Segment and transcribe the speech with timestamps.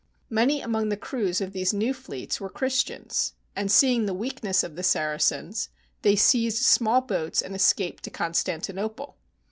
[0.31, 4.75] Many among the crews of these new fleets were Christians, and seeing the weakness of
[4.75, 5.69] the Saracens,
[6.01, 9.13] they seized small boats and escaped to Constanti nople.